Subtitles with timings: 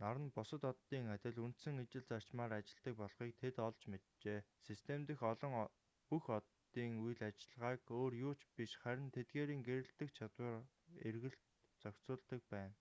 [0.00, 5.20] нар нь бусад оддын адил үндсэн ижил зарчмаар ажилладаг болохыг тэд олж мэджээ систем дэх
[6.10, 10.56] бүх оддын үйл ажиллагааг өөр юу ч биш харин тэдгээрийн гэрэлтэх чадвар
[11.08, 11.42] эргэлт
[11.82, 12.74] зохицуулдаг байна